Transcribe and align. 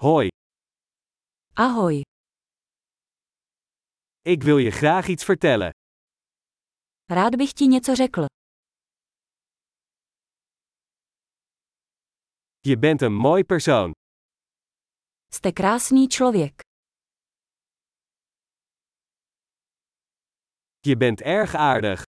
Hoi, 0.00 0.28
Ahoj, 1.54 2.02
ik 4.20 4.42
wil 4.42 4.58
je 4.58 4.70
graag 4.70 5.06
iets 5.08 5.24
vertellen. 5.24 5.70
rád 7.10 7.36
bych 7.36 7.52
ti 7.52 7.66
něco 7.66 7.94
řekl. 7.94 8.24
Je 12.60 12.76
bent 12.78 13.02
een 13.02 13.12
mooi 13.14 13.44
persoon. 13.44 13.90
Jste 15.32 15.52
krásný 15.52 16.08
člověk. 16.08 16.60
Je 20.86 20.96
bent 20.96 21.20
erg 21.20 21.54
aardig. 21.54 22.02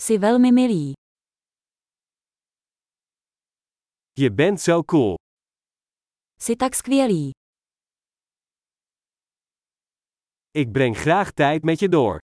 Jsi 0.00 0.18
velmi 0.18 0.52
milý. 0.52 0.92
Je 4.12 4.30
bent 4.30 4.60
zo 4.60 4.82
cool. 4.82 5.14
Jsi 6.40 6.56
tak 6.56 6.74
skvělý. 6.74 7.30
Ik 10.50 10.72
breng 10.72 10.96
graag 10.96 11.32
tijd 11.32 11.64
met 11.64 11.80
je 11.80 11.88
door. 11.88 12.18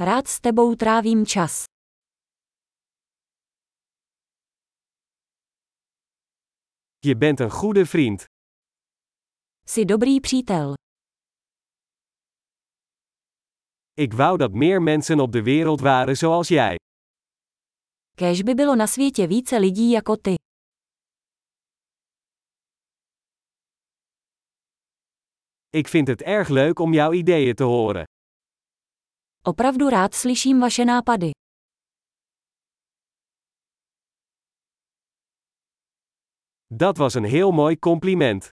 Rád 0.00 0.28
s 0.28 0.40
tebou 0.40 0.76
trávím 0.76 1.26
čas. 1.26 1.64
Je 6.98 7.16
bent 7.16 7.40
een 7.40 7.50
goede 7.50 7.86
vriend. 7.86 8.24
Jsi 9.66 9.84
dobrý 9.84 10.20
přítel. 10.20 10.74
Ik 13.92 14.12
wou 14.12 14.36
dat 14.36 14.52
meer 14.52 14.82
mensen 14.82 15.20
op 15.20 15.32
de 15.32 15.42
wereld 15.42 15.80
waren 15.80 16.16
zoals 16.16 16.48
jij. 16.48 16.76
Kéž 18.16 18.42
by 18.42 18.54
bylo 18.54 18.74
na 18.74 18.86
světě 18.86 19.26
více 19.26 19.58
lidí 19.58 19.90
jako 19.90 20.16
ty. 20.16 20.34
Ik 25.72 25.88
vind 25.88 26.08
het 26.08 26.22
erg 26.22 26.48
leuk 26.48 26.78
om 26.78 26.92
jouw 26.92 27.12
ideeën 27.12 27.54
te 27.54 27.64
horen. 27.64 28.04
Opravdu 29.42 29.88
rád 29.88 30.14
slyším 30.14 30.60
vaše 30.60 30.84
nápady. 30.84 31.30
Dat 36.66 36.96
was 36.96 37.14
een 37.14 37.24
heel 37.24 37.50
mooi 37.52 37.78
compliment. 37.78 38.48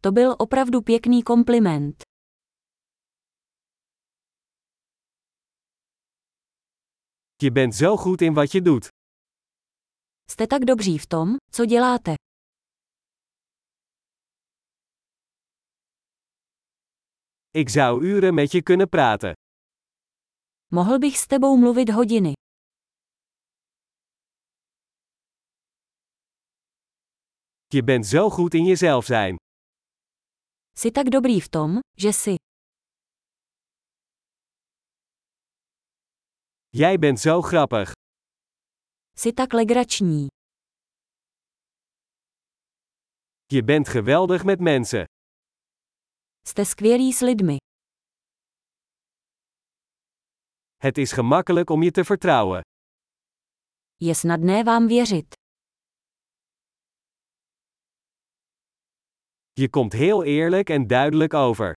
To 0.00 0.12
byl 0.12 0.32
opravdu 0.38 0.82
pěkný 0.82 1.22
kompliment. 1.22 2.02
Je 7.36 7.50
bent 7.52 7.74
zo 7.74 7.96
goed 7.96 8.20
in 8.20 8.34
wat 8.34 8.52
je 8.52 8.62
doet. 8.62 8.88
Jste 10.30 10.46
tak 10.46 10.64
dobří 10.64 10.98
v 10.98 11.06
tom, 11.06 11.36
co 11.52 11.64
děláte. 11.64 12.14
Ik 17.54 17.68
zou 17.68 18.04
uren 18.04 18.34
met 18.34 18.52
je 18.52 18.62
kunnen 18.62 18.88
praten. 18.88 19.32
Mohl 20.66 20.98
bych 20.98 21.16
s 21.16 21.26
tebou 21.26 21.58
mluvit 21.58 21.90
hodiny. 21.90 22.32
Je 27.66 27.82
bent 27.84 28.06
zo 28.06 28.30
goed 28.30 28.54
in 28.54 28.64
jezelf 28.64 29.04
zijn. 29.04 29.36
Jsi 30.74 30.90
tak 30.90 31.10
dobrý 31.10 31.40
v 31.40 31.48
tom, 31.48 31.78
že 31.96 32.12
jsi. 32.12 32.34
Jij 36.68 36.98
bent 36.98 37.20
zo 37.20 37.42
grappig. 37.42 37.92
Jsi 39.16 39.32
tak 39.32 39.52
legrační. 39.52 40.26
Je 43.46 43.64
bent 43.64 43.88
geweldig 43.88 44.44
met 44.44 44.60
mensen. 44.60 45.04
Jste 46.46 46.64
skvělý 46.64 47.12
s 47.12 47.20
lidmi. 47.20 47.56
Het 50.82 50.98
is 50.98 51.12
gemakkelijk 51.12 51.70
om 51.70 51.82
je 51.82 51.90
te 51.92 52.04
vertrouwen. 52.04 52.60
Je 54.00 54.14
snadné 54.14 54.64
vám 54.64 54.86
věřit. 54.86 55.34
Je 59.52 59.68
komt 59.68 59.92
heel 59.92 60.24
eerlijk 60.24 60.70
en 60.70 60.86
duidelijk 60.86 61.34
over. 61.34 61.72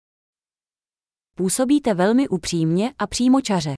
Působíte 1.33 1.93
velmi 1.93 2.27
upřímně 2.27 2.93
a 2.97 3.07
přímočaře. 3.07 3.73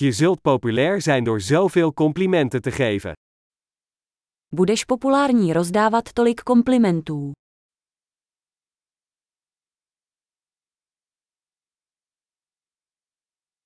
Je 0.00 0.12
zult 0.12 0.40
populair 0.40 1.00
zijn 1.00 1.24
door 1.24 1.40
zoveel 1.40 1.92
complimenten 1.92 2.60
te 2.62 2.70
geven. 2.70 3.12
Budeš 4.54 4.84
populární 4.84 5.52
rozdávat 5.52 6.12
tolik 6.12 6.42
komplimentů. 6.42 7.32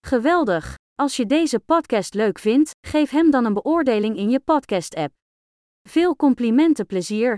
Geweldig! 0.06 0.74
Als 0.94 1.16
je 1.16 1.26
deze 1.26 1.60
podcast 1.60 2.14
leuk 2.14 2.38
vindt, 2.38 2.70
geef 2.86 3.10
hem 3.10 3.30
dan 3.30 3.44
een 3.44 3.54
beoordeling 3.54 4.16
in 4.16 4.30
je 4.30 4.40
podcast-app. 4.40 5.14
Veel 5.88 6.16
complimenten 6.16 6.86
plezier! 6.86 7.36